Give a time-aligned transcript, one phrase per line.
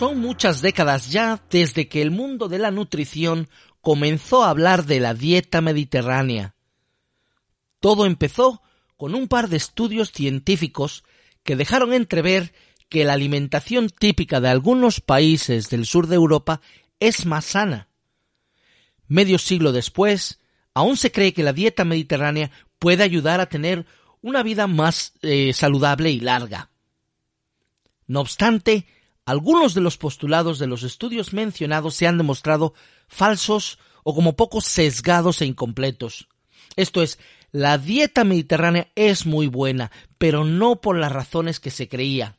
[0.00, 3.50] Son muchas décadas ya desde que el mundo de la nutrición
[3.82, 6.54] comenzó a hablar de la dieta mediterránea.
[7.80, 8.62] Todo empezó
[8.96, 11.04] con un par de estudios científicos
[11.42, 12.54] que dejaron entrever
[12.88, 16.62] que la alimentación típica de algunos países del sur de Europa
[16.98, 17.90] es más sana.
[19.06, 20.40] Medio siglo después,
[20.72, 23.84] aún se cree que la dieta mediterránea puede ayudar a tener
[24.22, 26.70] una vida más eh, saludable y larga.
[28.06, 28.86] No obstante,
[29.26, 32.74] algunos de los postulados de los estudios mencionados se han demostrado
[33.08, 36.28] falsos o como poco sesgados e incompletos.
[36.76, 37.18] Esto es,
[37.52, 42.38] la dieta mediterránea es muy buena, pero no por las razones que se creía.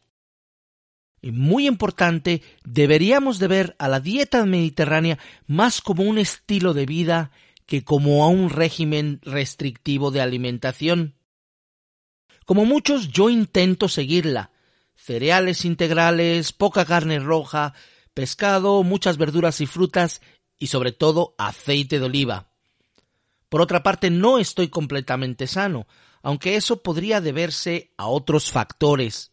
[1.21, 6.85] Y muy importante, deberíamos de ver a la dieta mediterránea más como un estilo de
[6.85, 7.31] vida
[7.67, 11.15] que como a un régimen restrictivo de alimentación.
[12.45, 14.51] Como muchos, yo intento seguirla.
[15.03, 17.73] Cereales integrales, poca carne roja,
[18.13, 20.21] pescado, muchas verduras y frutas
[20.59, 22.51] y sobre todo aceite de oliva.
[23.49, 25.87] Por otra parte, no estoy completamente sano,
[26.21, 29.31] aunque eso podría deberse a otros factores.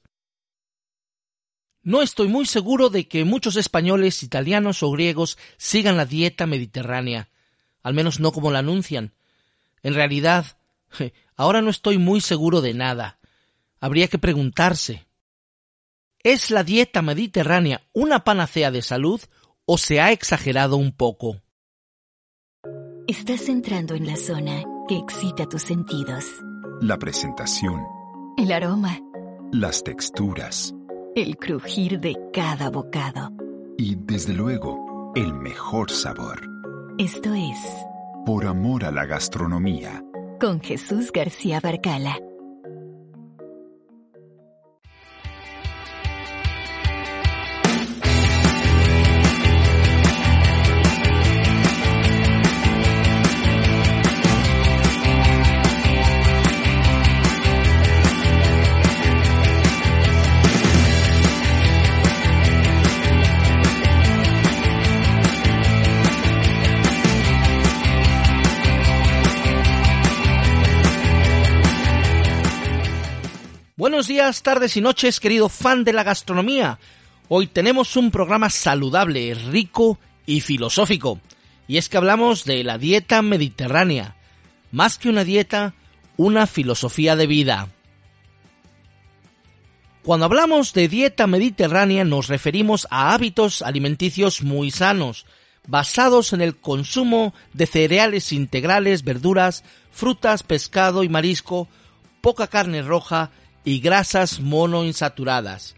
[1.82, 7.28] No estoy muy seguro de que muchos españoles, italianos o griegos sigan la dieta mediterránea,
[7.82, 9.12] al menos no como la anuncian.
[9.82, 10.58] En realidad,
[11.36, 13.18] ahora no estoy muy seguro de nada.
[13.80, 15.07] Habría que preguntarse.
[16.24, 19.20] ¿Es la dieta mediterránea una panacea de salud
[19.64, 21.36] o se ha exagerado un poco?
[23.06, 26.24] Estás entrando en la zona que excita tus sentidos.
[26.80, 27.80] La presentación.
[28.36, 28.98] El aroma.
[29.52, 30.74] Las texturas.
[31.14, 33.30] El crujir de cada bocado.
[33.78, 36.40] Y desde luego, el mejor sabor.
[36.98, 37.58] Esto es.
[38.26, 40.04] Por amor a la gastronomía.
[40.40, 42.18] Con Jesús García Barcala.
[74.08, 76.78] Días, tardes y noches, querido fan de la gastronomía.
[77.28, 81.20] Hoy tenemos un programa saludable, rico y filosófico.
[81.66, 84.16] Y es que hablamos de la dieta mediterránea.
[84.72, 85.74] Más que una dieta,
[86.16, 87.68] una filosofía de vida.
[90.02, 95.26] Cuando hablamos de dieta mediterránea nos referimos a hábitos alimenticios muy sanos,
[95.66, 101.68] basados en el consumo de cereales integrales, verduras, frutas, pescado y marisco,
[102.22, 103.32] poca carne roja
[103.68, 105.76] y grasas monoinsaturadas.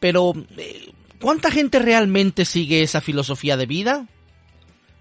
[0.00, 0.90] Pero, eh,
[1.20, 4.06] ¿cuánta gente realmente sigue esa filosofía de vida?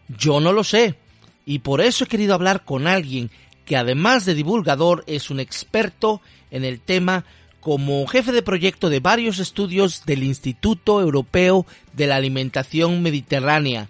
[0.10, 0.98] Yo no lo sé,
[1.46, 3.31] y por eso he querido hablar con alguien
[3.64, 7.24] que además de divulgador es un experto en el tema
[7.62, 13.90] como jefe de proyecto de varios estudios del Instituto Europeo de la Alimentación Mediterránea,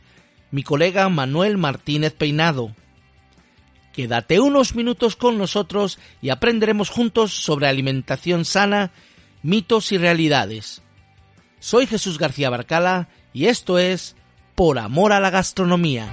[0.51, 2.75] mi colega Manuel Martínez Peinado.
[3.93, 8.91] Quédate unos minutos con nosotros y aprenderemos juntos sobre alimentación sana,
[9.43, 10.81] mitos y realidades.
[11.59, 14.15] Soy Jesús García Barcala y esto es
[14.55, 16.11] Por Amor a la Gastronomía.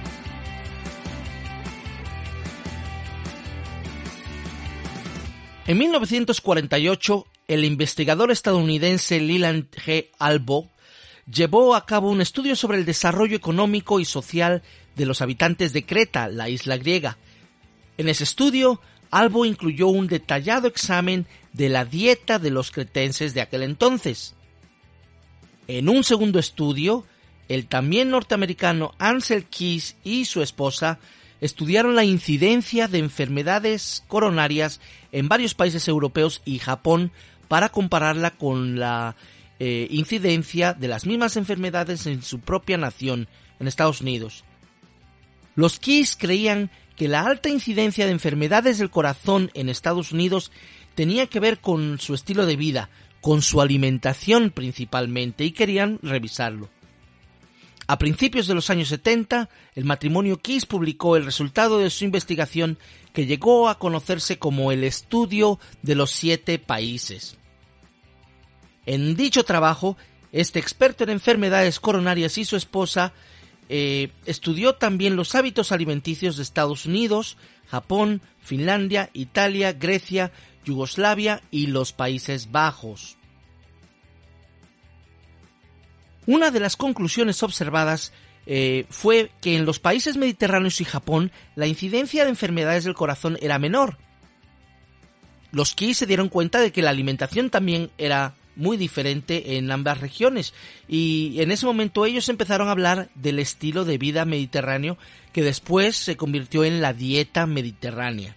[5.65, 10.09] En 1948, el investigador estadounidense Leland G.
[10.19, 10.69] Albo
[11.31, 14.63] llevó a cabo un estudio sobre el desarrollo económico y social
[14.95, 17.17] de los habitantes de Creta, la isla griega,
[17.99, 18.79] en ese estudio,
[19.11, 24.35] Albo incluyó un detallado examen de la dieta de los cretenses de aquel entonces.
[25.67, 27.05] En un segundo estudio,
[27.49, 30.99] el también norteamericano Ansel Keys y su esposa
[31.41, 34.79] estudiaron la incidencia de enfermedades coronarias
[35.11, 37.11] en varios países europeos y Japón
[37.49, 39.17] para compararla con la
[39.59, 43.27] eh, incidencia de las mismas enfermedades en su propia nación,
[43.59, 44.45] en Estados Unidos.
[45.55, 50.51] Los Keys creían que la alta incidencia de enfermedades del corazón en Estados Unidos
[50.95, 52.89] tenía que ver con su estilo de vida,
[53.21, 56.69] con su alimentación principalmente, y querían revisarlo.
[57.87, 62.77] A principios de los años 70, el matrimonio Kiss publicó el resultado de su investigación
[63.13, 67.37] que llegó a conocerse como el estudio de los siete países.
[68.85, 69.95] En dicho trabajo,
[70.33, 73.13] este experto en enfermedades coronarias y su esposa
[73.69, 77.37] eh, estudió también los hábitos alimenticios de Estados Unidos,
[77.67, 80.31] Japón, Finlandia, Italia, Grecia,
[80.65, 83.17] Yugoslavia y los Países Bajos.
[86.25, 88.11] Una de las conclusiones observadas
[88.47, 93.37] eh, fue que en los países mediterráneos y Japón la incidencia de enfermedades del corazón
[93.41, 93.97] era menor.
[95.51, 99.99] Los Ki se dieron cuenta de que la alimentación también era muy diferente en ambas
[99.99, 100.53] regiones
[100.87, 104.97] y en ese momento ellos empezaron a hablar del estilo de vida mediterráneo
[105.31, 108.35] que después se convirtió en la dieta mediterránea.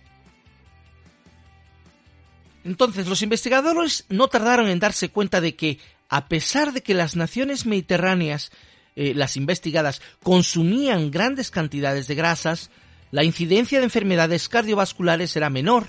[2.65, 5.79] Entonces los investigadores no tardaron en darse cuenta de que
[6.09, 8.53] a pesar de que las naciones mediterráneas,
[8.95, 12.71] eh, las investigadas, consumían grandes cantidades de grasas,
[13.11, 15.89] la incidencia de enfermedades cardiovasculares era menor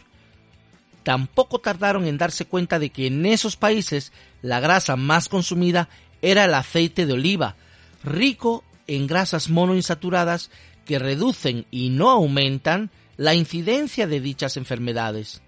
[1.04, 4.12] tampoco tardaron en darse cuenta de que en esos países
[4.42, 5.90] la grasa más consumida
[6.22, 7.56] era el aceite de oliva,
[8.04, 10.50] rico en grasas monoinsaturadas
[10.86, 15.42] que reducen y no aumentan la incidencia de dichas enfermedades.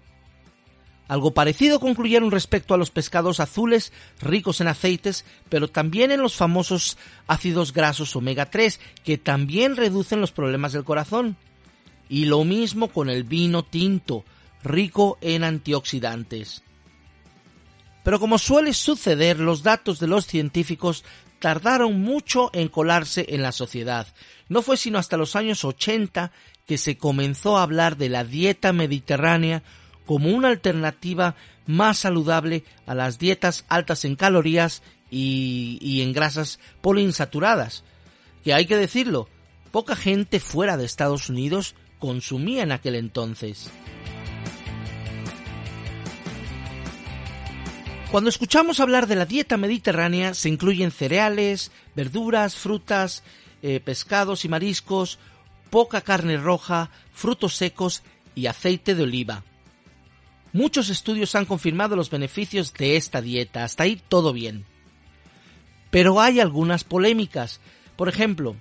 [1.08, 6.34] Algo parecido concluyeron respecto a los pescados azules ricos en aceites, pero también en los
[6.34, 6.98] famosos
[7.28, 11.36] ácidos grasos omega 3, que también reducen los problemas del corazón.
[12.08, 14.24] Y lo mismo con el vino tinto,
[14.66, 16.62] rico en antioxidantes.
[18.04, 21.04] Pero como suele suceder, los datos de los científicos
[21.40, 24.06] tardaron mucho en colarse en la sociedad.
[24.48, 26.30] No fue sino hasta los años 80
[26.66, 29.62] que se comenzó a hablar de la dieta mediterránea
[30.04, 31.34] como una alternativa
[31.66, 37.84] más saludable a las dietas altas en calorías y, en grasas poliinsaturadas.
[38.44, 39.28] Que hay que decirlo,
[39.72, 43.70] poca gente fuera de Estados Unidos consumía en aquel entonces.
[48.10, 53.24] Cuando escuchamos hablar de la dieta mediterránea se incluyen cereales, verduras, frutas,
[53.62, 55.18] eh, pescados y mariscos,
[55.70, 58.04] poca carne roja, frutos secos
[58.36, 59.42] y aceite de oliva.
[60.52, 64.64] Muchos estudios han confirmado los beneficios de esta dieta, hasta ahí todo bien.
[65.90, 67.60] Pero hay algunas polémicas.
[67.96, 68.56] Por ejemplo,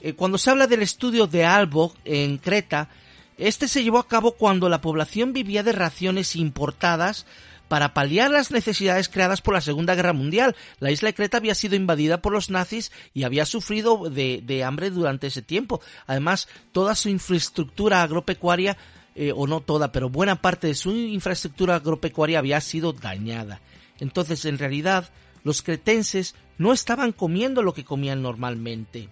[0.00, 2.88] eh, cuando se habla del estudio de Albo en Creta,
[3.36, 7.26] este se llevó a cabo cuando la población vivía de raciones importadas
[7.68, 10.56] para paliar las necesidades creadas por la Segunda Guerra Mundial.
[10.80, 14.90] La isla de Creta había sido invadida por los nazis y había sufrido de, hambre
[14.90, 15.80] durante ese tiempo.
[16.06, 18.76] Además, toda su infraestructura agropecuaria,
[19.14, 23.60] eh, o no toda, pero buena parte de su infraestructura agropecuaria había sido dañada.
[24.00, 25.10] Entonces, en realidad,
[25.44, 29.08] los cretenses no estaban comiendo lo que comían normalmente.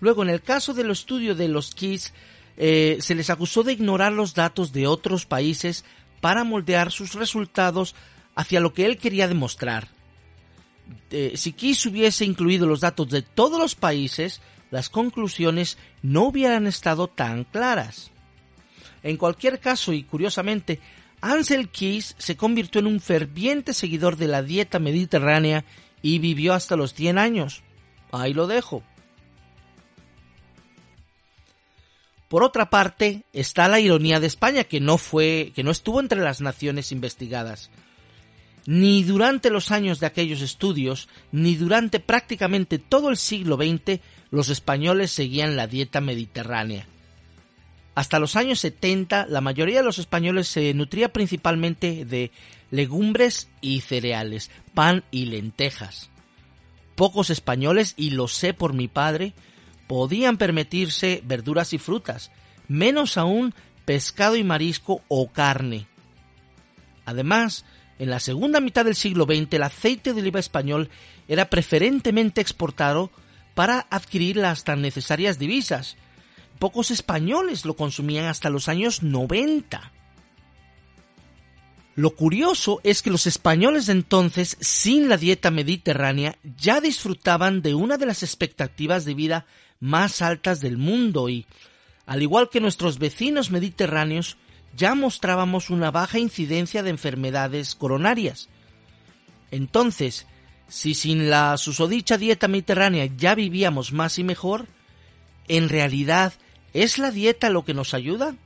[0.00, 2.12] Luego, en el caso del estudio de los Kiss,
[2.56, 5.84] eh, se les acusó de ignorar los datos de otros países
[6.20, 7.94] para moldear sus resultados
[8.34, 9.88] hacia lo que él quería demostrar.
[11.34, 14.40] si Kiss hubiese incluido los datos de todos los países,
[14.70, 18.10] las conclusiones no hubieran estado tan claras.
[19.02, 20.80] En cualquier caso, y curiosamente,
[21.20, 25.64] Ansel Keys se convirtió en un ferviente seguidor de la dieta mediterránea
[26.02, 27.62] y vivió hasta los 100 años.
[28.12, 28.82] Ahí lo dejo.
[32.30, 36.20] Por otra parte, está la ironía de España, que no fue, que no estuvo entre
[36.20, 37.70] las naciones investigadas.
[38.66, 43.98] Ni durante los años de aquellos estudios, ni durante prácticamente todo el siglo XX,
[44.30, 46.86] los españoles seguían la dieta mediterránea.
[47.96, 52.30] Hasta los años 70, la mayoría de los españoles se nutría principalmente de
[52.70, 56.10] legumbres y cereales, pan y lentejas.
[56.94, 59.34] Pocos españoles, y lo sé por mi padre,
[59.90, 62.30] podían permitirse verduras y frutas,
[62.68, 65.88] menos aún pescado y marisco o carne.
[67.06, 67.64] Además,
[67.98, 70.90] en la segunda mitad del siglo XX el aceite de oliva español
[71.26, 73.10] era preferentemente exportado
[73.56, 75.96] para adquirir las tan necesarias divisas.
[76.60, 79.90] Pocos españoles lo consumían hasta los años 90.
[81.96, 87.74] Lo curioso es que los españoles de entonces, sin la dieta mediterránea, ya disfrutaban de
[87.74, 89.46] una de las expectativas de vida
[89.80, 91.46] más altas del mundo y,
[92.06, 94.36] al igual que nuestros vecinos mediterráneos,
[94.76, 98.48] ya mostrábamos una baja incidencia de enfermedades coronarias.
[99.50, 100.26] Entonces,
[100.68, 104.68] si sin la susodicha dieta mediterránea ya vivíamos más y mejor,
[105.48, 106.32] ¿en realidad
[106.72, 108.36] es la dieta lo que nos ayuda?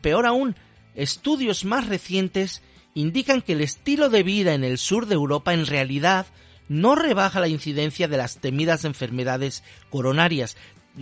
[0.00, 0.54] Peor aún,
[0.94, 2.62] estudios más recientes
[2.94, 6.26] indican que el estilo de vida en el sur de Europa en realidad
[6.68, 10.56] no rebaja la incidencia de las temidas enfermedades coronarias,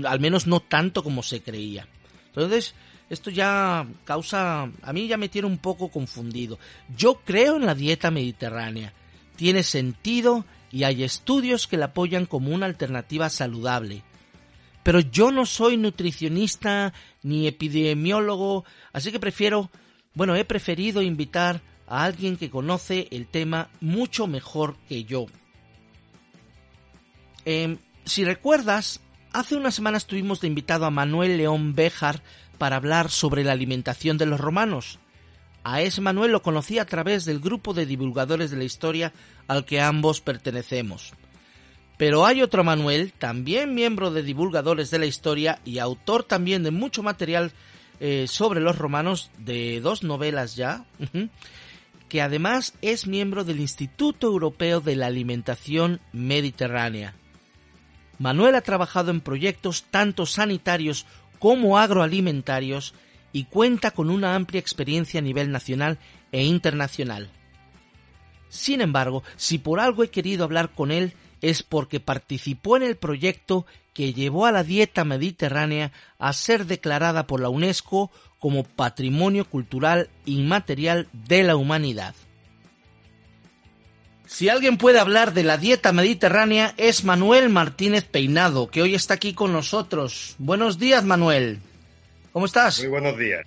[0.04, 1.88] al menos no tanto como se creía.
[2.28, 2.74] Entonces,
[3.08, 6.58] esto ya causa, a mí ya me tiene un poco confundido.
[6.96, 8.92] Yo creo en la dieta mediterránea,
[9.36, 14.02] tiene sentido y hay estudios que la apoyan como una alternativa saludable.
[14.82, 16.92] Pero yo no soy nutricionista
[17.22, 19.70] ni epidemiólogo, así que prefiero,
[20.14, 25.26] bueno, he preferido invitar a alguien que conoce el tema mucho mejor que yo.
[27.46, 29.00] Em, si recuerdas,
[29.32, 32.20] hace unas semanas tuvimos de invitado a Manuel León Béjar
[32.58, 34.98] para hablar sobre la alimentación de los romanos.
[35.62, 39.12] A ese Manuel lo conocí a través del grupo de divulgadores de la historia
[39.46, 41.12] al que ambos pertenecemos.
[41.96, 46.72] Pero hay otro Manuel, también miembro de divulgadores de la historia y autor también de
[46.72, 47.52] mucho material
[48.00, 50.84] eh, sobre los romanos, de dos novelas ya,
[52.08, 57.14] que además es miembro del Instituto Europeo de la Alimentación Mediterránea.
[58.18, 61.06] Manuel ha trabajado en proyectos tanto sanitarios
[61.38, 62.94] como agroalimentarios
[63.32, 65.98] y cuenta con una amplia experiencia a nivel nacional
[66.32, 67.30] e internacional.
[68.48, 72.96] Sin embargo, si por algo he querido hablar con él es porque participó en el
[72.96, 79.44] proyecto que llevó a la dieta mediterránea a ser declarada por la UNESCO como Patrimonio
[79.44, 82.14] Cultural Inmaterial de la Humanidad.
[84.26, 89.14] Si alguien puede hablar de la dieta mediterránea es Manuel Martínez Peinado, que hoy está
[89.14, 90.34] aquí con nosotros.
[90.38, 91.60] Buenos días, Manuel.
[92.32, 92.80] ¿Cómo estás?
[92.80, 93.46] Muy buenos días.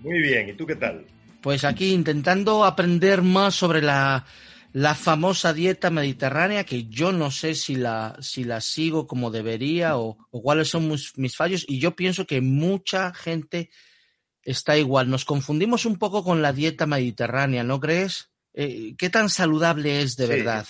[0.00, 1.06] Muy bien, ¿y tú qué tal?
[1.40, 4.26] Pues aquí intentando aprender más sobre la
[4.72, 9.98] la famosa dieta mediterránea que yo no sé si la, si la sigo como debería
[9.98, 13.70] o, cuáles son mis, fallos y yo pienso que mucha gente
[14.42, 15.10] está igual.
[15.10, 18.29] Nos confundimos un poco con la dieta mediterránea, ¿no crees?
[18.54, 20.66] Eh, ¿Qué tan saludable es de verdad?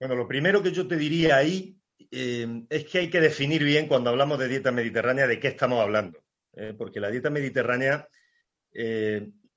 [0.00, 1.76] Bueno, lo primero que yo te diría ahí
[2.10, 5.80] eh, es que hay que definir bien cuando hablamos de dieta mediterránea de qué estamos
[5.80, 6.24] hablando.
[6.54, 6.74] ¿eh?
[6.76, 8.06] porque la dieta mediterránea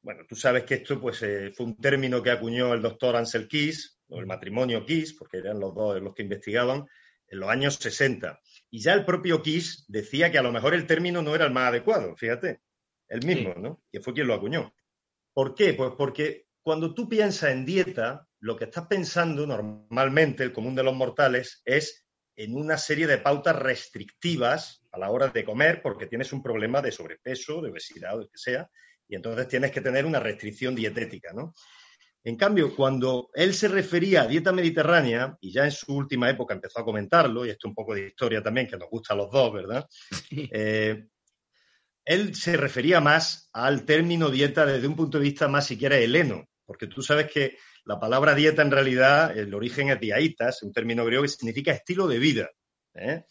[0.02, 3.96] bueno, tú sabes que esto pues, fue un término que acuñó el doctor Ansel Keys,
[4.08, 6.86] o el matrimonio Keys, porque eran los dos los que investigaban,
[7.28, 8.40] en los años 60.
[8.70, 11.52] Y ya el propio Keys decía que a lo mejor el término no era el
[11.52, 12.62] más adecuado, fíjate,
[13.08, 13.82] el mismo, ¿no?
[13.92, 14.74] Que fue quien lo acuñó.
[15.34, 15.74] ¿Por qué?
[15.74, 20.82] Pues porque cuando tú piensas en dieta, lo que estás pensando normalmente, el común de
[20.82, 26.08] los mortales, es en una serie de pautas restrictivas a la hora de comer porque
[26.08, 28.68] tienes un problema de sobrepeso, de obesidad o lo que sea,
[29.08, 31.54] y entonces tienes que tener una restricción dietética, ¿no?
[32.24, 36.56] En cambio, cuando él se refería a dieta mediterránea, y ya en su última época
[36.56, 39.18] empezó a comentarlo, y esto es un poco de historia también, que nos gusta a
[39.18, 39.88] los dos, ¿verdad?
[40.32, 41.06] Eh,
[42.06, 46.48] él se refería más al término dieta desde un punto de vista más siquiera heleno,
[46.66, 51.06] porque tú sabes que la palabra dieta en realidad, el origen es diaitas, un término
[51.06, 52.50] griego que significa estilo de vida.
[52.94, 53.24] ¿eh?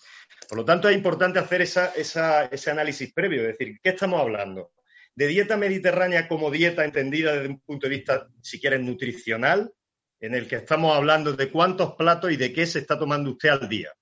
[0.48, 4.72] Por lo tanto, es importante hacer ese análisis previo, es decir, ¿qué estamos hablando?
[5.16, 9.72] de dieta mediterránea como dieta entendida desde un punto de vista, si quieres, nutricional,
[10.20, 13.50] en el que estamos hablando de cuántos platos y de qué se está tomando usted
[13.50, 13.92] al día.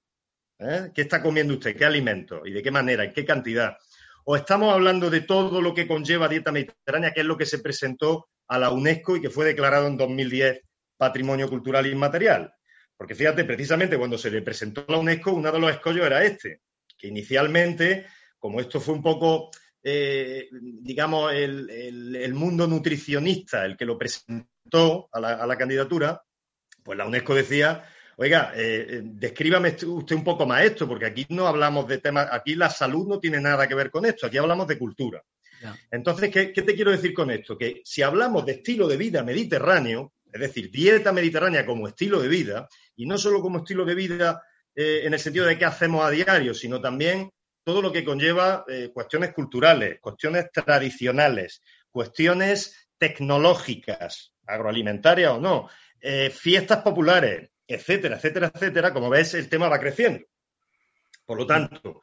[0.59, 0.91] ¿eh?
[0.95, 1.77] ¿Qué está comiendo usted?
[1.77, 2.43] ¿Qué alimento?
[2.47, 3.05] ¿Y de qué manera?
[3.05, 3.77] ¿En qué cantidad?
[4.25, 7.59] ¿O estamos hablando de todo lo que conlleva dieta mediterránea, que es lo que se
[7.59, 10.61] presentó a la UNESCO y que fue declarado en 2010
[10.97, 12.53] Patrimonio Cultural Inmaterial?
[12.97, 16.25] Porque fíjate, precisamente cuando se le presentó a la UNESCO, uno de los escollos era
[16.25, 16.61] este,
[16.97, 18.07] que inicialmente,
[18.39, 19.51] como esto fue un poco
[19.85, 26.23] eh, digamos, el, mundo nutricionista, el que lo presentó a la, candidatura,
[26.85, 27.85] pues la UNESCO decía,
[28.17, 32.29] oiga, eh, eh, descríbame usted un poco más esto, porque aquí no hablamos de temas,
[32.31, 35.23] aquí la salud no tiene nada que ver con esto, aquí hablamos de cultura.
[35.91, 37.57] Entonces, ¿qué, te quiero decir con esto?
[37.57, 42.29] Que si hablamos de estilo de vida mediterráneo, es decir, dieta mediterránea como estilo de
[42.29, 44.43] vida, y no solo como estilo de vida
[44.75, 47.31] en el sentido de qué hacemos a diario, sino también
[47.65, 55.69] todo lo que conlleva eh, cuestiones culturales, cuestiones tradicionales, cuestiones tecnológicas, agroalimentarias o no,
[56.01, 60.25] eh, fiestas populares, etcétera, etcétera, etcétera, como ves, el tema va creciendo.
[61.25, 62.03] Por lo tanto,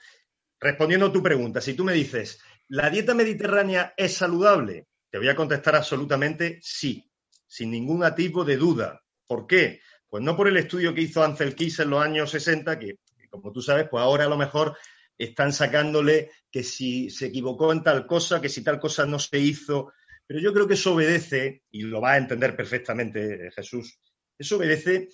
[0.59, 4.87] respondiendo a tu pregunta, si tú me dices, ¿la dieta mediterránea es saludable?
[5.09, 7.11] Te voy a contestar absolutamente sí,
[7.47, 9.01] sin ningún tipo de duda.
[9.27, 9.81] ¿Por qué?
[10.07, 12.99] Pues no por el estudio que hizo Ansel Keys en los años 60, que,
[13.29, 14.77] como tú sabes, pues ahora a lo mejor
[15.17, 19.39] están sacándole que si se equivocó en tal cosa, que si tal cosa no se
[19.39, 19.91] hizo.
[20.25, 23.99] Pero yo creo que eso obedece, y lo va a entender perfectamente eh, Jesús,
[24.37, 25.09] eso obedece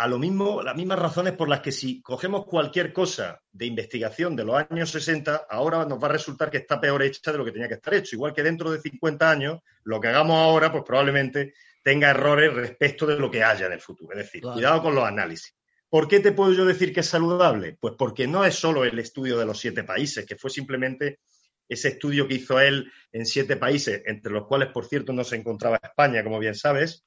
[0.00, 4.34] a lo mismo, las mismas razones por las que si cogemos cualquier cosa de investigación
[4.34, 7.44] de los años 60, ahora nos va a resultar que está peor hecha de lo
[7.44, 8.16] que tenía que estar hecho.
[8.16, 11.52] Igual que dentro de 50 años, lo que hagamos ahora, pues probablemente
[11.82, 14.12] tenga errores respecto de lo que haya en el futuro.
[14.12, 15.54] Es decir, cuidado con los análisis.
[15.90, 17.76] ¿Por qué te puedo yo decir que es saludable?
[17.78, 21.18] Pues porque no es solo el estudio de los siete países, que fue simplemente
[21.68, 25.36] ese estudio que hizo él en siete países, entre los cuales, por cierto, no se
[25.36, 27.04] encontraba España, como bien sabes,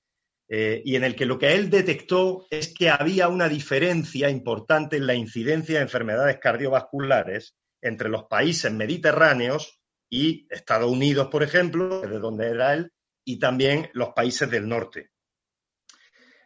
[0.56, 4.98] eh, y en el que lo que él detectó es que había una diferencia importante
[4.98, 9.82] en la incidencia de enfermedades cardiovasculares entre los países mediterráneos
[10.12, 12.92] y Estados Unidos, por ejemplo, desde donde era él,
[13.26, 15.10] y también los países del norte.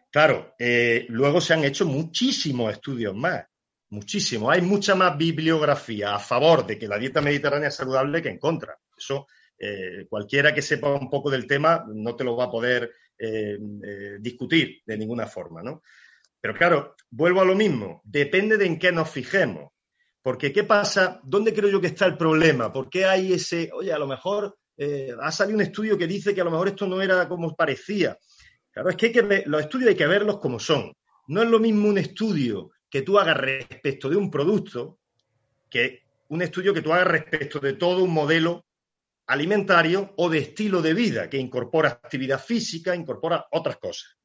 [0.09, 3.45] Claro, eh, luego se han hecho muchísimos estudios más,
[3.89, 4.53] muchísimos.
[4.53, 8.39] Hay mucha más bibliografía a favor de que la dieta mediterránea es saludable que en
[8.39, 8.79] contra.
[8.97, 9.27] Eso
[9.59, 13.57] eh, cualquiera que sepa un poco del tema no te lo va a poder eh,
[14.19, 15.81] discutir de ninguna forma, ¿no?
[16.39, 19.71] Pero claro, vuelvo a lo mismo, depende de en qué nos fijemos.
[20.21, 21.21] Porque, ¿qué pasa?
[21.23, 22.71] ¿Dónde creo yo que está el problema?
[22.71, 24.57] ¿Por qué hay ese, oye, a lo mejor
[25.21, 28.17] ha salido un estudio que dice que a lo mejor esto no era como parecía?
[28.69, 30.93] Claro, es que, hay que los estudios hay que verlos como son.
[31.27, 34.99] No es lo mismo un estudio que tú hagas respecto de un producto
[35.69, 38.66] que un estudio que tú hagas respecto de todo un modelo
[39.27, 44.17] alimentario o de estilo de vida que incorpora actividad física, incorpora otras cosas.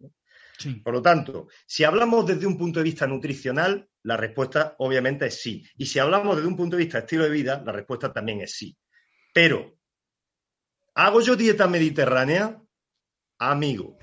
[0.85, 5.40] Por lo tanto, si hablamos desde un punto de vista nutricional, la respuesta obviamente es
[5.40, 5.64] sí.
[5.76, 8.54] Y si hablamos desde un punto de vista estilo de vida, la respuesta también es
[8.54, 8.76] sí.
[9.35, 9.76] Pero,
[10.94, 12.62] ¿hago yo dieta mediterránea?
[13.38, 13.99] Amigo,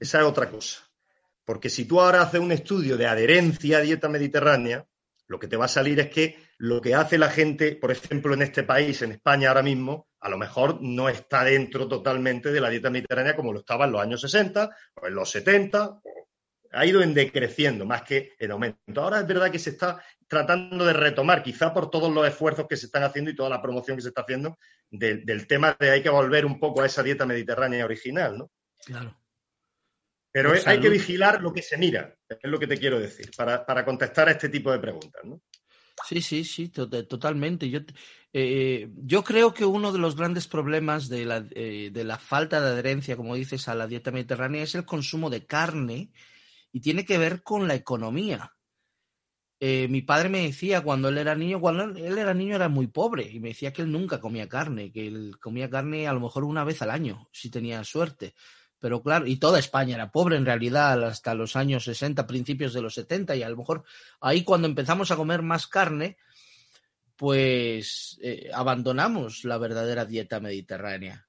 [0.00, 0.80] esa es otra cosa.
[1.44, 4.86] Porque si tú ahora haces un estudio de adherencia a dieta mediterránea,
[5.26, 8.32] lo que te va a salir es que lo que hace la gente, por ejemplo,
[8.34, 12.58] en este país, en España ahora mismo, a lo mejor no está dentro totalmente de
[12.58, 16.00] la dieta mediterránea como lo estaba en los años 60 o en los 70.
[16.72, 19.02] Ha ido en decreciendo más que en aumento.
[19.02, 22.78] Ahora es verdad que se está tratando de retomar, quizá por todos los esfuerzos que
[22.78, 24.56] se están haciendo y toda la promoción que se está haciendo
[24.90, 28.50] del tema de hay que volver un poco a esa dieta mediterránea original, ¿no?
[28.86, 29.20] Claro.
[30.32, 33.84] Pero hay que vigilar lo que se mira, es lo que te quiero decir, para,
[33.84, 35.22] contestar a este tipo de preguntas.
[35.22, 35.42] ¿no?
[36.06, 37.70] Sí, sí, sí, totalmente.
[37.70, 37.80] Yo,
[38.32, 42.60] eh, yo creo que uno de los grandes problemas de la, eh, de la falta
[42.60, 46.12] de adherencia, como dices, a la dieta mediterránea es el consumo de carne
[46.72, 48.52] y tiene que ver con la economía.
[49.60, 52.88] Eh, mi padre me decía cuando él era niño, cuando él era niño era muy
[52.88, 56.20] pobre y me decía que él nunca comía carne, que él comía carne a lo
[56.20, 58.34] mejor una vez al año, si tenía suerte
[58.84, 62.82] pero claro, y toda España era pobre en realidad hasta los años 60, principios de
[62.82, 63.82] los 70, y a lo mejor
[64.20, 66.18] ahí cuando empezamos a comer más carne,
[67.16, 71.26] pues eh, abandonamos la verdadera dieta mediterránea.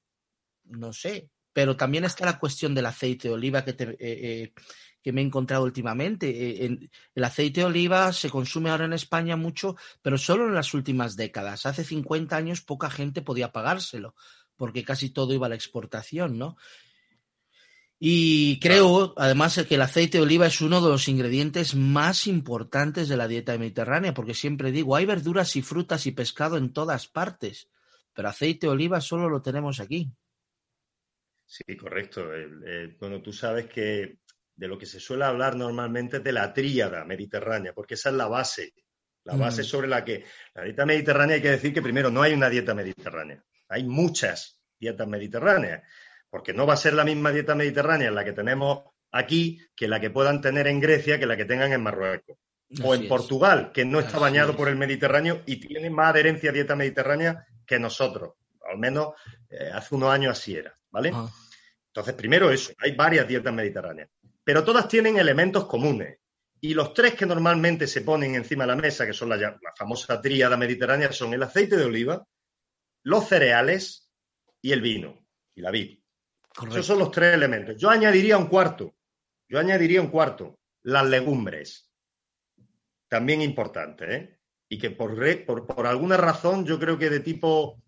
[0.65, 4.53] No sé, pero también está la cuestión del aceite de oliva que, eh, eh,
[5.01, 6.65] que me he encontrado últimamente.
[6.65, 11.15] el aceite de oliva se consume ahora en España mucho, pero solo en las últimas
[11.15, 11.65] décadas.
[11.65, 14.13] Hace 50 años poca gente podía pagárselo,
[14.57, 16.57] porque casi todo iba a la exportación, ¿no?
[17.97, 23.07] Y creo, además, que el aceite de oliva es uno de los ingredientes más importantes
[23.07, 27.07] de la dieta mediterránea, porque siempre digo, hay verduras y frutas y pescado en todas
[27.07, 27.69] partes,
[28.13, 30.11] pero aceite de oliva solo lo tenemos aquí.
[31.45, 32.27] Sí, correcto.
[32.99, 34.17] bueno, tú sabes que
[34.55, 38.15] de lo que se suele hablar normalmente es de la tríada mediterránea, porque esa es
[38.15, 38.73] la base,
[39.23, 39.65] la base mm.
[39.65, 42.73] sobre la que la dieta mediterránea hay que decir que primero no hay una dieta
[42.73, 45.83] mediterránea, hay muchas dietas mediterráneas
[46.35, 50.01] porque no va a ser la misma dieta mediterránea la que tenemos aquí que la
[50.01, 52.35] que puedan tener en Grecia que la que tengan en Marruecos.
[52.83, 56.53] o en Portugal, que no está bañado por el Mediterráneo y tiene más adherencia a
[56.53, 58.33] dieta mediterránea que nosotros.
[58.69, 59.13] Al menos
[59.49, 61.11] eh, hace unos años así era, ¿vale?
[61.13, 61.29] Ah.
[61.87, 64.09] Entonces, primero eso, hay varias dietas mediterráneas,
[64.43, 66.19] pero todas tienen elementos comunes.
[66.59, 69.73] Y los tres que normalmente se ponen encima de la mesa, que son la, la
[69.77, 72.27] famosa tríada mediterránea, son el aceite de oliva,
[73.03, 74.11] los cereales
[74.61, 75.99] y el vino y la vid.
[76.69, 77.75] Esos son los tres elementos.
[77.77, 78.95] Yo añadiría un cuarto.
[79.47, 80.59] Yo añadiría un cuarto.
[80.83, 81.91] Las legumbres.
[83.07, 84.39] También importante, ¿eh?
[84.69, 85.15] Y que por,
[85.45, 87.81] por, alguna razón, yo creo que de tipo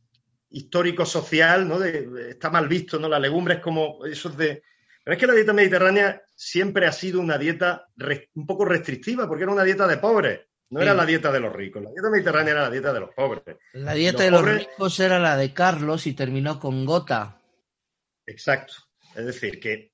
[0.50, 1.84] histórico-social, ¿no?
[1.84, 3.10] está mal visto, ¿no?
[3.10, 4.64] Las legumbres como esos de...
[5.04, 7.88] Pero es que la dieta mediterránea siempre ha sido una dieta
[8.36, 10.42] un poco restrictiva, porque era una dieta de pobres.
[10.70, 11.82] No era la dieta de los ricos.
[11.82, 13.58] La dieta mediterránea era la dieta de los pobres.
[13.74, 17.37] La dieta de los ricos era la de Carlos y terminó con Gota.
[18.28, 18.74] Exacto.
[19.16, 19.94] Es decir, que,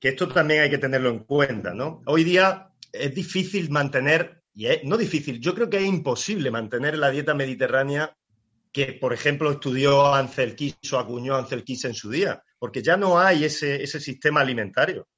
[0.00, 2.02] esto también hay que tenerlo en cuenta, ¿no?
[2.06, 6.98] Hoy día es difícil mantener, y es, no difícil, yo creo que es imposible mantener
[6.98, 8.14] la dieta mediterránea
[8.70, 12.96] que, por ejemplo, estudió Ansel Keys o acuñó Ansel Keys en su día, porque ya
[12.96, 15.08] no hay ese, ese sistema alimentario.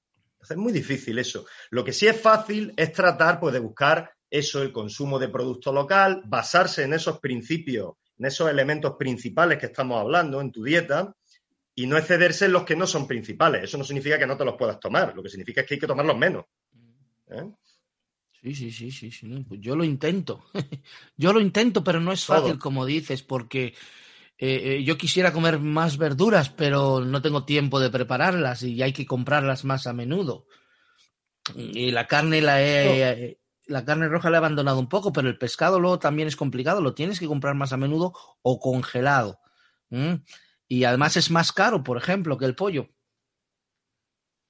[0.49, 1.47] es muy difícil eso.
[1.71, 5.73] Lo que sí es fácil es tratar pues, de buscar eso, el consumo de producto
[5.73, 11.12] local, basarse en esos principios, en esos elementos principales que estamos hablando en tu dieta,
[11.79, 13.65] y no excederse en los que no son principales.
[13.65, 15.81] Eso no significa que no te los puedas tomar, lo que significa es que hay
[15.81, 16.47] que tomarlos menos.
[17.29, 17.51] ¿eh?
[18.41, 19.45] Sí, sí, sí, sí, sí.
[19.47, 20.47] Pues yo lo intento.
[21.17, 23.75] yo lo intento, pero no es fácil, como dices, porque
[24.39, 28.95] eh, eh, yo quisiera comer más verduras, pero no tengo tiempo de prepararlas y hay
[28.95, 30.47] que comprarlas más a menudo.
[31.55, 35.37] Y la carne la he, la carne roja la he abandonado un poco, pero el
[35.37, 39.41] pescado luego también es complicado, lo tienes que comprar más a menudo o congelado.
[40.68, 42.88] Y además es más caro, por ejemplo, que el pollo.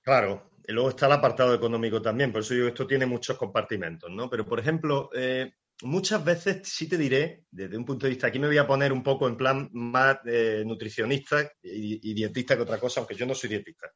[0.02, 4.10] Claro, y luego está el apartado económico también, por eso digo, esto tiene muchos compartimentos,
[4.10, 4.28] ¿no?
[4.28, 5.52] Pero, por ejemplo, eh,
[5.82, 8.92] muchas veces sí te diré, desde un punto de vista, aquí me voy a poner
[8.92, 13.34] un poco en plan más eh, nutricionista y, dietista que otra cosa, aunque yo no
[13.34, 13.92] soy dietista,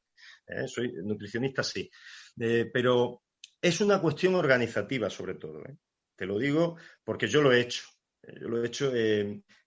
[0.47, 0.69] ¿eh?
[0.69, 1.91] soy nutricionista sí,
[2.73, 3.23] pero
[3.61, 5.63] es una cuestión organizativa sobre todo.
[6.17, 7.83] Te lo digo porque yo lo he hecho.
[8.23, 8.93] Yo lo he hecho.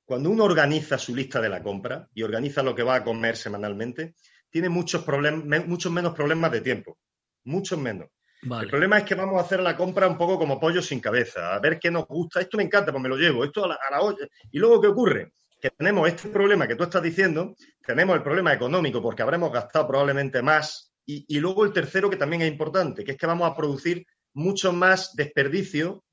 [0.05, 3.37] Cuando uno organiza su lista de la compra y organiza lo que va a comer
[3.37, 4.15] semanalmente,
[4.49, 6.97] tiene muchos, problemas, muchos menos problemas de tiempo.
[7.45, 8.09] Muchos menos.
[8.43, 11.55] El problema es que vamos a hacer la compra un poco como pollo sin cabeza,
[11.55, 12.41] a ver qué nos gusta.
[12.41, 13.45] Esto me encanta, pues me lo llevo.
[13.45, 14.27] Esto a la, olla.
[14.51, 15.31] Y luego, ¿qué ocurre?
[15.61, 19.87] Que tenemos este problema que tú estás diciendo, tenemos el problema económico porque habremos gastado
[19.87, 20.93] probablemente más.
[21.05, 24.05] Y, y luego el tercero, que también es importante, que es que vamos a producir
[24.33, 26.03] mucho más desperdicio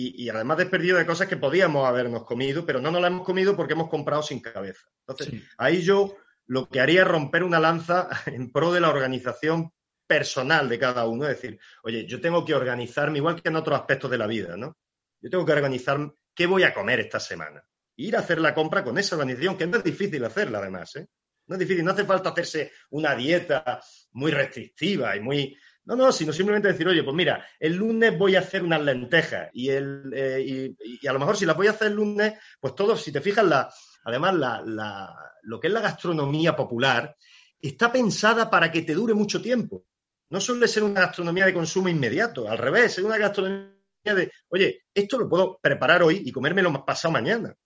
[0.00, 3.56] y, además desperdicio de cosas que podíamos habernos comido, pero no nos las hemos comido
[3.56, 4.86] porque hemos comprado sin cabeza.
[5.04, 9.72] Entonces, ahí yo lo que haría es romper una lanza en pro de la organización
[10.06, 11.24] personal de cada uno.
[11.24, 14.56] Es decir, oye, yo tengo que organizarme igual que en otros aspectos de la vida,
[14.56, 14.76] ¿no?
[15.20, 15.98] Yo tengo que organizar
[16.32, 17.60] qué voy a comer esta semana.
[17.96, 21.08] Ir a hacer la compra con esa organización, que no es difícil hacerla además, ¿eh?
[21.48, 23.80] No es difícil, no hace falta hacerse una dieta
[24.12, 25.58] muy restrictiva y muy...
[25.88, 29.48] No, no, sino simplemente decir, oye, pues mira, el lunes voy a hacer unas lentejas
[29.54, 32.74] y, el, eh, y, a lo mejor si las voy a hacer el lunes, pues
[32.74, 33.72] todos, si te fijas, la,
[34.04, 37.16] además la, lo que es la gastronomía popular
[37.58, 39.86] está pensada para que te dure mucho tiempo.
[40.28, 43.72] No suele ser una gastronomía de consumo inmediato, al revés, es una gastronomía
[44.04, 47.56] de, oye, esto lo puedo preparar hoy y comérmelo pasado mañana.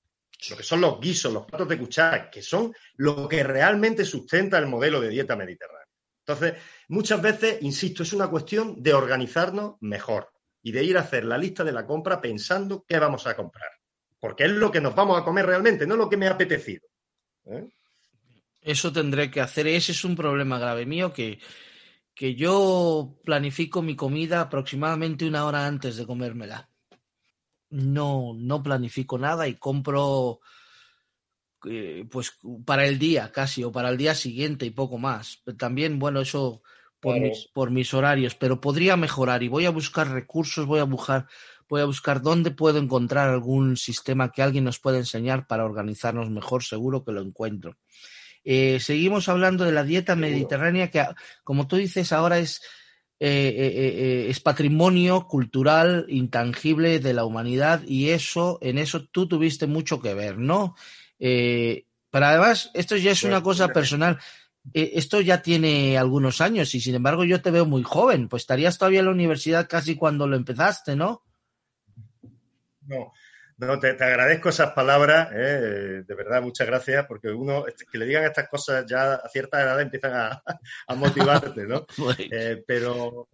[0.48, 4.58] Lo que son los guisos, los platos de cuchara, que son lo que realmente sustenta
[4.58, 5.82] el modelo de dieta mediterránea.
[6.24, 6.54] Entonces,
[6.92, 10.30] muchas veces, insisto, es una cuestión de organizarnos mejor
[10.62, 13.70] y de ir a hacer la lista de la compra pensando qué vamos a comprar.
[14.20, 16.86] Porque es lo que nos vamos a comer realmente, no lo que me ha apetecido.
[17.46, 17.66] ¿eh?
[18.60, 19.66] Eso tendré que hacer.
[19.66, 21.40] Ese es un problema grave mío que,
[22.14, 26.68] que yo planifico mi comida aproximadamente una hora antes de comérmela.
[27.70, 30.40] No, no planifico nada y compro
[31.64, 35.42] eh, pues para el día casi o para el día siguiente y poco más.
[35.56, 36.62] También, bueno, eso
[37.02, 40.84] por, mis, por mis horarios, pero podría mejorar y voy a buscar recursos, voy a
[40.84, 41.26] buscar,
[41.68, 46.30] voy a buscar dónde puedo encontrar algún sistema que alguien nos pueda enseñar para organizarnos
[46.30, 47.76] mejor, seguro que lo encuentro.
[48.44, 51.04] Eh, seguimos hablando de la dieta mediterránea que,
[51.42, 52.62] como tú dices, ahora es,
[53.18, 59.66] eh, eh, es patrimonio cultural intangible de la humanidad y eso, en eso tú tuviste
[59.66, 60.76] mucho que ver, ¿no?
[61.18, 64.18] pero además, esto ya es una cosa personal.
[64.72, 68.78] Esto ya tiene algunos años y sin embargo yo te veo muy joven, pues estarías
[68.78, 71.24] todavía en la universidad casi cuando lo empezaste, ¿no?
[72.86, 73.12] No,
[73.58, 78.24] no, te, agradezco esas palabras, eh, de verdad, muchas gracias, porque uno, que le digan
[78.24, 80.42] estas cosas ya a cierta edad empiezan a,
[80.96, 81.86] motivarte, ¿no?
[82.32, 83.28] Eh, pero,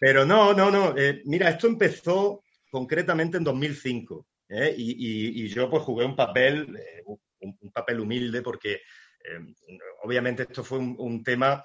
[0.00, 0.96] pero no, no, no.
[0.96, 4.26] Eh, mira, esto empezó concretamente en 2005
[4.76, 6.80] y, y, yo pues jugué un papel,
[7.40, 8.80] un, papel humilde, porque
[10.08, 11.62] obviamente esto fue un tema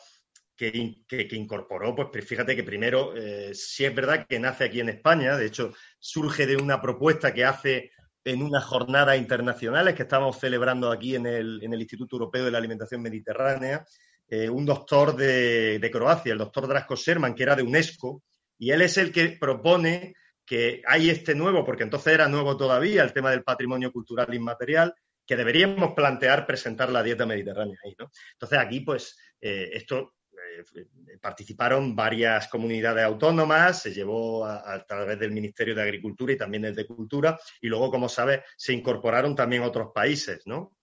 [0.55, 5.35] que, incorporó, pues fíjate que primero, eh, sí es verdad que nace aquí en España,
[5.35, 7.91] de hecho, surge de una propuesta que hace
[8.23, 13.01] en unas jornadas internacionales que estamos celebrando aquí en el, Instituto Europeo de la Alimentación
[13.01, 13.83] Mediterránea,
[14.27, 18.23] eh, un doctor de, Croacia, el doctor Drasko Sherman, que era de UNESCO,
[18.57, 20.13] y él es el que propone
[20.45, 24.93] que hay este nuevo, porque entonces era nuevo todavía, el tema del patrimonio cultural inmaterial,
[25.25, 28.11] que deberíamos plantear presentar la dieta mediterránea ahí, ¿no?
[28.33, 30.15] Entonces aquí, pues, eh, esto
[30.75, 30.87] eh,
[31.21, 36.75] participaron varias comunidades autónomas, se llevó a, través del Ministerio de Agricultura y también el
[36.75, 40.75] de Cultura, y luego, como sabes, se incorporaron también otros países, ¿no?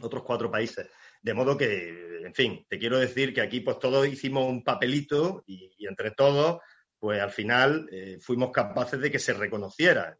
[0.00, 0.88] Otros cuatro países.
[1.20, 5.42] De modo que, en fin, te quiero decir que aquí pues todos hicimos un papelito
[5.46, 6.60] y, entre todos,
[7.00, 10.16] pues al final eh, fuimos capaces de que se reconociera.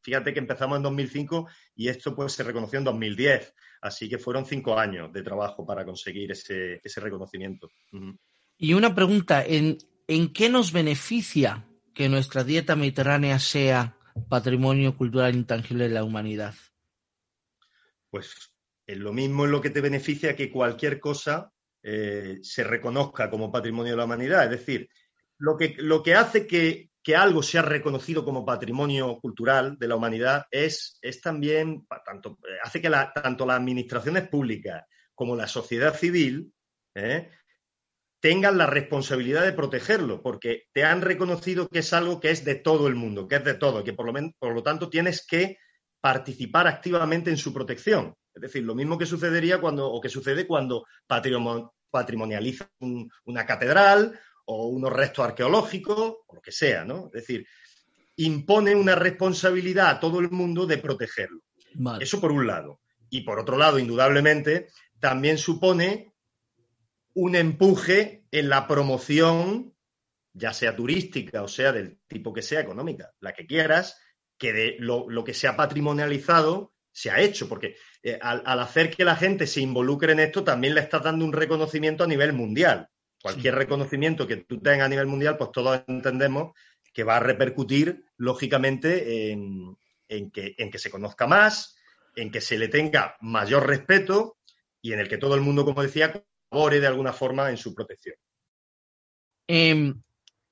[0.00, 3.54] Fíjate que empezamos en 2005 y esto pues se reconoció en 2010.
[3.80, 7.70] Así que fueron cinco años de trabajo para conseguir ese, reconocimiento.
[8.56, 13.96] Y una pregunta, ¿en, ¿en qué nos beneficia que nuestra dieta mediterránea sea
[14.28, 16.54] patrimonio cultural intangible de la humanidad?
[18.10, 18.34] Pues
[18.86, 23.52] es lo mismo en lo que te beneficia que cualquier cosa eh, se reconozca como
[23.52, 24.44] patrimonio de la humanidad.
[24.44, 24.88] Es decir,
[25.38, 29.96] lo que, lo que hace que, que algo sea reconocido como patrimonio cultural de la
[29.96, 35.96] humanidad es, es también, tanto, eh, hace que tanto las administraciones públicas como la sociedad
[35.96, 36.52] civil
[36.94, 37.30] eh,
[38.20, 42.56] tengan la responsabilidad de protegerlo, porque te han reconocido que es algo que es de
[42.56, 45.56] todo el mundo, que es de todo, que por lo, por lo tanto tienes que
[46.02, 48.14] participar activamente en su protección.
[48.34, 50.84] Es decir, lo mismo que sucedería cuando, o que sucede cuando
[51.90, 52.70] patrimonializa
[53.24, 57.06] una catedral o unos restos arqueológicos, o lo que sea, ¿no?
[57.06, 57.46] Es decir,
[58.16, 61.42] impone una responsabilidad a todo el mundo de protegerlo.
[61.74, 62.02] Vale.
[62.02, 62.80] Eso por un lado.
[63.10, 66.14] Y por otro lado, indudablemente, también supone
[67.14, 69.74] un empuje en la promoción,
[70.32, 74.00] ya sea turística o sea del tipo que sea, económica, la que quieras,
[74.38, 78.60] que de lo, lo que se ha patrimonializado se ha hecho, porque eh, al, al,
[78.60, 82.06] hacer que la gente se involucre en esto, también le estás dando un reconocimiento a
[82.06, 82.88] nivel mundial.
[83.22, 86.52] Cualquier reconocimiento que tú tengas a nivel mundial, pues todos entendemos
[86.92, 89.76] que va a repercutir, lógicamente, en,
[90.08, 91.76] en, que, en que se conozca más,
[92.16, 94.38] en que se le tenga mayor respeto
[94.80, 97.74] y en el que todo el mundo, como decía, colabore de alguna forma en su
[97.74, 98.16] protección.
[99.48, 99.94] Eh,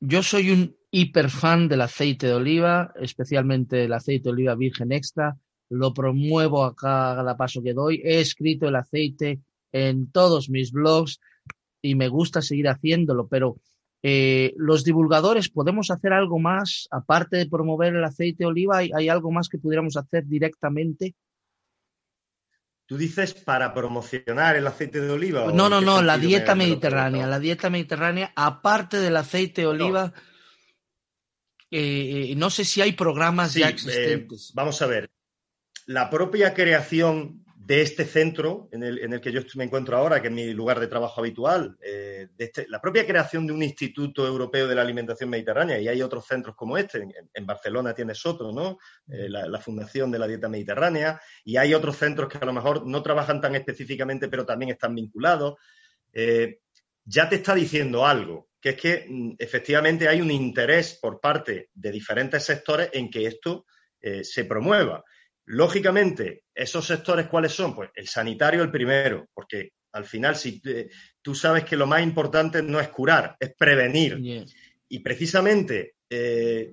[0.00, 4.92] yo soy un hiper fan del aceite de oliva, especialmente el aceite de oliva virgen
[4.92, 5.36] extra.
[5.68, 8.00] Lo promuevo a cada paso que doy.
[8.04, 9.40] He escrito el aceite
[9.72, 11.20] en todos mis blogs
[11.86, 13.56] y me gusta seguir haciéndolo, pero
[14.02, 18.90] eh, los divulgadores podemos hacer algo más, aparte de promover el aceite de oliva, ¿hay,
[18.94, 21.14] hay algo más que pudiéramos hacer directamente?
[22.86, 25.50] Tú dices para promocionar el aceite de oliva.
[25.52, 27.26] No, no, no, la dieta mediterránea.
[27.26, 30.22] La dieta mediterránea, aparte del aceite de oliva, no,
[31.72, 34.50] eh, no sé si hay programas sí, ya existentes.
[34.50, 35.10] Eh, vamos a ver.
[35.86, 40.22] La propia creación de este centro en el, en el, que yo me encuentro ahora,
[40.22, 44.24] que es mi lugar de trabajo habitual, eh, este, la propia creación de un Instituto
[44.24, 48.52] Europeo de la Alimentación Mediterránea, y hay otros centros como este, en, Barcelona tienes otro,
[48.52, 48.78] ¿no?
[49.08, 52.86] Eh, la, Fundación de la Dieta Mediterránea, y hay otros centros que a lo mejor
[52.86, 55.54] no trabajan tan específicamente, pero también están vinculados.
[56.12, 56.60] Eh,
[57.04, 61.70] ya te está diciendo algo, que es que mm, efectivamente hay un interés por parte
[61.74, 63.66] de diferentes sectores en que esto
[64.22, 65.02] se promueva.
[65.46, 67.74] Lógicamente, esos sectores, ¿cuáles son?
[67.74, 70.88] Pues el sanitario el primero, porque al final, si eh,
[71.22, 74.18] tú sabes que lo más importante no es curar, es prevenir.
[74.20, 74.44] Yeah.
[74.88, 76.72] Y precisamente eh,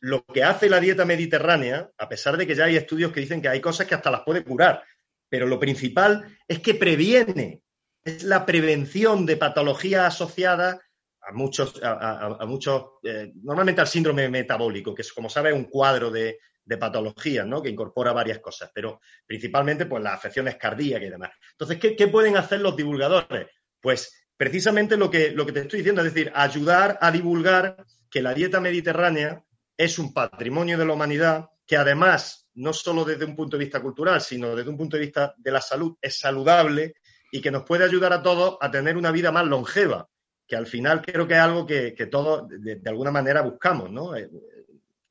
[0.00, 3.40] lo que hace la dieta mediterránea, a pesar de que ya hay estudios que dicen
[3.40, 4.82] que hay cosas que hasta las puede curar,
[5.28, 7.62] pero lo principal es que previene,
[8.04, 10.78] es la prevención de patologías asociadas
[11.20, 15.54] a muchos, a, a, a muchos eh, normalmente al síndrome metabólico, que es, como sabes,
[15.54, 17.62] un cuadro de, de patologías, ¿no?
[17.62, 21.30] Que incorpora varias cosas, pero principalmente pues las afecciones cardíacas y demás.
[21.52, 23.48] Entonces, ¿qué, ¿qué, pueden hacer los divulgadores?
[23.80, 28.20] Pues precisamente lo que, lo que te estoy diciendo, es decir, ayudar a divulgar que
[28.20, 29.42] la dieta mediterránea
[29.78, 33.80] es un patrimonio de la humanidad que además, no solo desde un punto de vista
[33.80, 36.96] cultural, sino desde un punto de vista de la salud, es saludable
[37.32, 40.06] y que nos puede ayudar a todos a tener una vida más longeva,
[40.46, 44.14] que al final creo que es algo que, que todos de, alguna manera buscamos, ¿no?
[44.14, 44.28] Eh,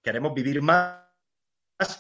[0.04, 1.07] queremos vivir más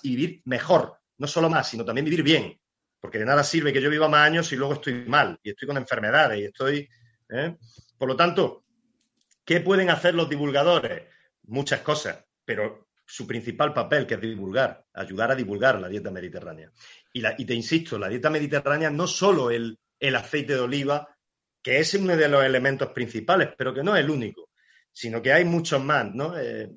[0.03, 2.59] y vivir mejor, no solo más, sino también vivir bien,
[2.99, 5.67] porque de nada sirve que yo viva más años y luego estoy mal, y estoy
[5.67, 6.89] con enfermedades, y estoy...
[7.29, 7.55] ¿eh?
[7.97, 8.63] Por lo tanto,
[9.45, 11.03] ¿qué pueden hacer los divulgadores?
[11.43, 16.71] Muchas cosas, pero su principal papel, que es divulgar, ayudar a divulgar la dieta mediterránea.
[17.13, 21.07] Y, la, y te insisto, la dieta mediterránea no solo el, el aceite de oliva,
[21.61, 24.49] que es uno de los elementos principales, pero que no es el único,
[24.91, 26.37] sino que hay muchos más, ¿no?
[26.37, 26.69] Eh,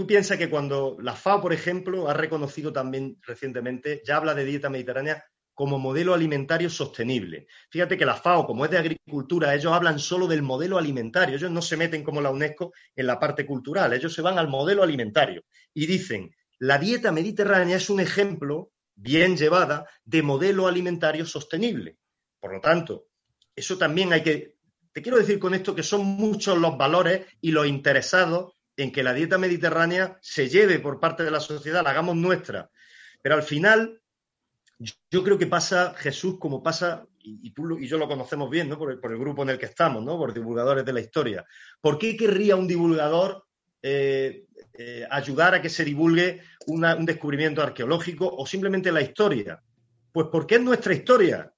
[0.00, 4.46] Tú piensas que cuando la FAO, por ejemplo, ha reconocido también recientemente, ya habla de
[4.46, 7.48] dieta mediterránea como modelo alimentario sostenible.
[7.68, 11.50] Fíjate que la FAO, como es de agricultura, ellos hablan solo del modelo alimentario, ellos
[11.50, 14.82] no se meten como la UNESCO en la parte cultural, ellos se van al modelo
[14.82, 15.42] alimentario
[15.74, 21.98] y dicen, la dieta mediterránea es un ejemplo bien llevada de modelo alimentario sostenible.
[22.40, 23.08] Por lo tanto,
[23.54, 24.54] eso también hay que,
[24.94, 29.02] te quiero decir con esto que son muchos los valores y los interesados en que
[29.02, 32.70] la dieta mediterránea se lleve por parte de la sociedad, la hagamos nuestra.
[33.22, 34.00] Pero al final,
[35.10, 38.78] yo creo que pasa, Jesús, como pasa, y, tú y yo lo conocemos bien, ¿no?
[38.78, 40.16] Por el, grupo en el que estamos, ¿no?
[40.16, 41.44] Por divulgadores de la historia.
[41.80, 43.44] ¿Por qué querría un divulgador
[43.82, 49.62] eh, eh, ayudar a que se divulgue un descubrimiento arqueológico o simplemente la historia?
[50.12, 51.52] Pues porque es nuestra historia.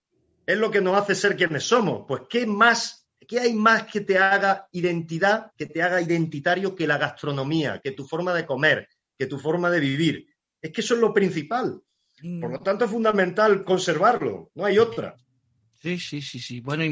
[0.45, 2.05] Es lo que nos hace ser quienes somos.
[2.09, 3.02] Pues, ¿qué más
[3.33, 7.93] ¿Qué hay más que te haga identidad, que te haga identitario que la gastronomía, que
[7.93, 10.27] tu forma de comer, que tu forma de vivir?
[10.61, 11.81] Es que eso es lo principal.
[12.39, 15.17] Por lo tanto, es fundamental conservarlo, no hay otra.
[15.81, 16.61] Sí, sí, sí, sí.
[16.61, 16.85] Bueno,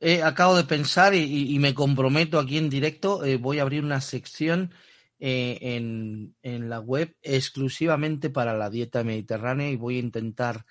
[0.00, 3.84] eh, acabo de pensar y, y, me comprometo aquí en directo, eh, voy a abrir
[3.84, 4.74] una sección
[5.20, 10.66] eh, en, en, la web exclusivamente para la dieta mediterránea y voy a intentar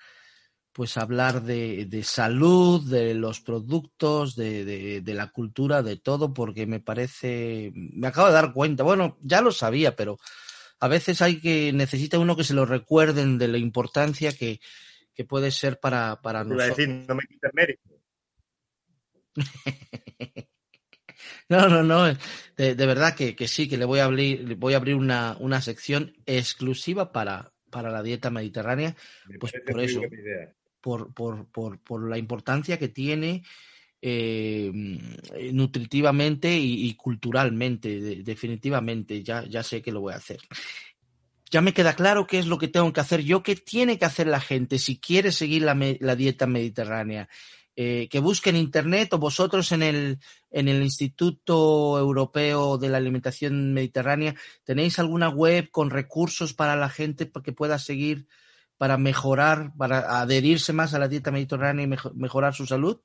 [0.78, 6.32] pues hablar de, de, salud, de los productos, de, de, de, la cultura, de todo,
[6.32, 10.20] porque me parece, me acabo de dar cuenta, bueno, ya lo sabía, pero
[10.78, 14.60] a veces hay que, necesita uno que se lo recuerden de la importancia que,
[15.16, 16.76] que puede ser para, para nosotros.
[16.76, 17.82] Decir, no me quites mérito.
[21.50, 22.04] No, no, no.
[22.58, 26.14] De, verdad que, sí, que le voy a abrir, voy a abrir una, una sección
[26.26, 28.94] exclusiva para, para la dieta mediterránea.
[29.40, 30.02] pues por eso,
[30.80, 33.42] por, por, por, por, la importancia que tiene
[34.00, 34.70] eh,
[35.52, 39.22] nutritivamente y, culturalmente, definitivamente.
[39.22, 40.38] Ya, ya sé que lo voy a hacer.
[41.50, 44.04] Ya me queda claro qué es lo que tengo que hacer yo, qué tiene que
[44.04, 47.28] hacer la gente si quiere seguir la, la dieta mediterránea
[47.80, 50.18] eh, que busquen internet o vosotros en el,
[50.50, 56.88] en el Instituto Europeo de la Alimentación Mediterránea, ¿tenéis alguna web con recursos para la
[56.88, 58.26] gente para que pueda seguir,
[58.78, 63.00] para mejorar, para adherirse más a la dieta mediterránea y mejorar su salud?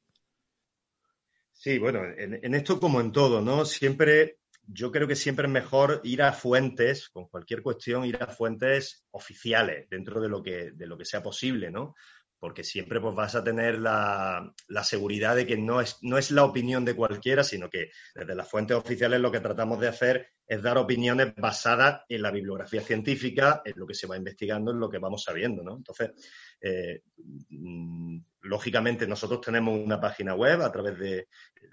[1.52, 3.66] Sí, bueno, en, esto como en todo, ¿no?
[3.66, 8.28] Siempre, yo creo que siempre es mejor ir a fuentes, con cualquier cuestión, ir a
[8.28, 11.96] fuentes oficiales dentro de lo que, de lo que sea posible, ¿no?
[12.44, 14.54] Porque siempre pues, vas a tener la,
[14.84, 18.50] seguridad de que no es, no es la opinión de cualquiera, sino que desde las
[18.50, 23.62] fuentes oficiales lo que tratamos de hacer es dar opiniones basadas en la bibliografía científica,
[23.64, 25.64] en lo que se va investigando, en lo que vamos sabiendo.
[25.64, 25.78] ¿no?
[25.78, 26.12] Entonces,
[26.60, 27.04] eh,
[27.48, 31.30] mm, lógicamente, nosotros tenemos una página web a través de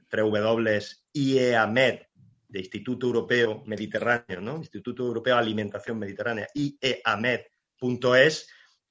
[0.09, 1.99] www.ieamed,
[2.47, 4.59] de Instituto Europeo Mediterráneo, ¿no?
[4.59, 8.47] Instituto Europeo de Alimentación Mediterránea, ieamed.es,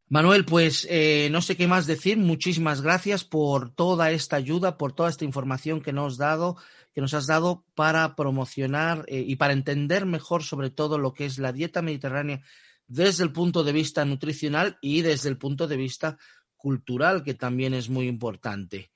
[0.10, 2.18] Manuel, pues eh, no sé qué más decir.
[2.18, 6.56] Muchísimas gracias por toda esta ayuda, por toda esta información que nos has dado,
[6.94, 11.26] que nos has dado para promocionar eh, y para entender mejor sobre todo lo que
[11.26, 12.42] es la dieta mediterránea
[12.88, 16.18] desde el punto de vista nutricional y desde el punto de vista
[16.56, 18.92] cultural, que también es muy importante.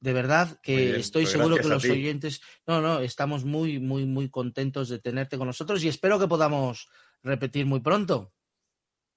[0.00, 4.28] De verdad que estoy pues seguro que los oyentes, no, no, estamos muy, muy, muy
[4.28, 6.88] contentos de tenerte con nosotros y espero que podamos
[7.22, 8.32] repetir muy pronto.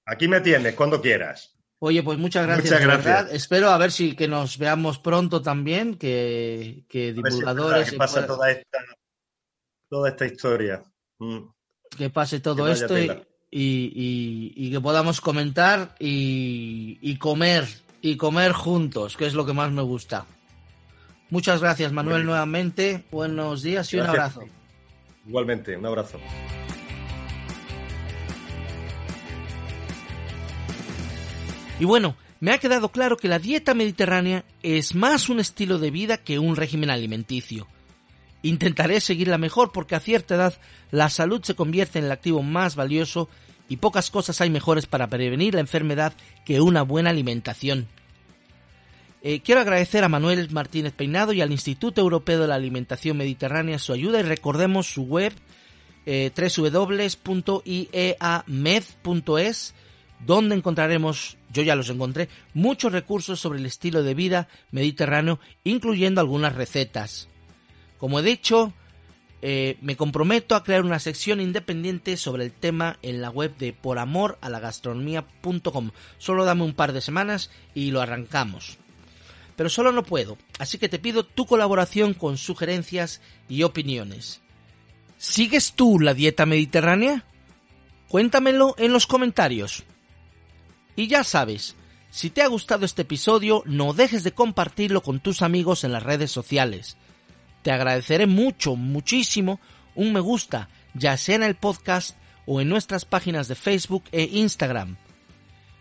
[0.04, 1.56] Aquí me tienes, cuando quieras.
[1.80, 2.66] Oye, pues muchas gracias.
[2.66, 3.32] Muchas gracias.
[3.32, 7.90] Espero a ver si que nos veamos pronto también, que, que divulgadores.
[7.90, 8.78] que pase toda, esta,
[9.88, 10.84] toda esta historia.
[11.18, 11.48] Mm.
[11.96, 13.10] Que pase todo esto y,
[13.58, 17.66] y, que podamos comentar y, comer
[18.02, 20.26] y comer juntos, que es lo que más me gusta.
[21.30, 23.04] Muchas gracias, Manuel, nuevamente.
[23.10, 24.42] Buenos días y un abrazo.
[25.26, 26.20] Igualmente, un abrazo.
[31.80, 35.90] Y bueno, me ha quedado claro que la dieta mediterránea es más un estilo de
[35.90, 37.66] vida que un régimen alimenticio.
[38.42, 40.54] Intentaré seguirla mejor porque a cierta edad
[40.90, 43.28] la salud se convierte en el activo más valioso
[43.68, 46.12] y pocas cosas hay mejores para prevenir la enfermedad
[46.44, 47.88] que una buena alimentación.
[49.22, 53.78] Eh, quiero agradecer a Manuel Martínez Peinado y al Instituto Europeo de la Alimentación Mediterránea
[53.78, 55.32] su ayuda y recordemos su web
[56.04, 57.64] eh, www.ieamed.es
[60.24, 66.20] donde encontraremos, yo ya los encontré, muchos recursos sobre el estilo de vida mediterráneo, incluyendo
[66.20, 67.28] algunas recetas.
[67.98, 68.72] Como he dicho,
[69.48, 73.72] eh, me comprometo a crear una sección independiente sobre el tema en la web de
[73.72, 75.92] poramoralagastronomía.com.
[76.18, 78.78] Solo dame un par de semanas y lo arrancamos.
[79.54, 84.40] Pero solo no puedo, así que te pido tu colaboración con sugerencias y opiniones.
[85.16, 87.24] ¿Sigues tú la dieta mediterránea?
[88.08, 89.84] Cuéntamelo en los comentarios.
[90.96, 91.76] Y ya sabes,
[92.10, 96.02] si te ha gustado este episodio, no dejes de compartirlo con tus amigos en las
[96.02, 96.96] redes sociales
[97.66, 99.58] te agradeceré mucho, muchísimo
[99.96, 104.22] un me gusta, ya sea en el podcast o en nuestras páginas de Facebook e
[104.34, 104.94] Instagram.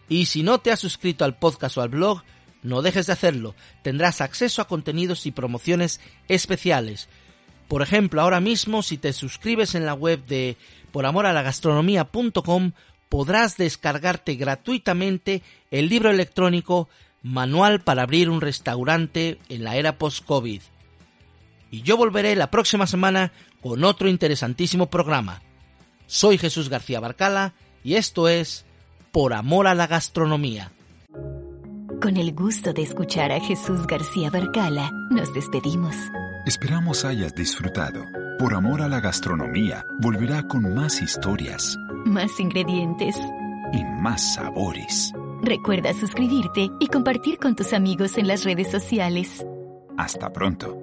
[0.10, 2.24] Y si no te has suscrito al podcast o al blog,
[2.64, 3.54] no dejes de hacerlo.
[3.84, 7.08] Tendrás acceso a contenidos y promociones especiales.
[7.68, 10.58] Por ejemplo, ahora mismo si te suscribes en la web de
[10.92, 12.72] poramoralagastronomía.com
[13.10, 16.90] podrás descargarte gratuitamente el libro electrónico
[17.22, 20.62] Manual para abrir un restaurante en la era post-COVID
[21.72, 25.42] y yo volveré la próxima semana con otro interesantísimo programa.
[26.08, 27.54] Soy Jesús García Barcala
[27.84, 28.66] y esto es
[29.12, 30.72] Por Amor a la Gastronomía.
[32.02, 35.96] Con el gusto de escuchar a Jesús García Barcala, nos despedimos.
[36.46, 38.04] Esperamos hayas disfrutado.
[38.38, 43.16] Por amor a la gastronomía, volverá con más historias Más ingredientes.
[43.74, 45.14] y más sabores.
[45.42, 49.46] Recuerda suscribirte y compartir con tus amigos en las redes sociales.
[49.98, 50.78] Hasta pronto.